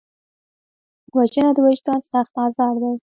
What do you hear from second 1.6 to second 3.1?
وجدان سخت ازار دی